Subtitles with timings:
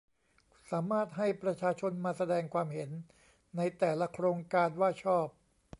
[0.71, 2.89] สามารถให้ประชาชนมาแสดงความเห็น
[3.55, 5.27] ในแต่ละโครงการว่าชอบ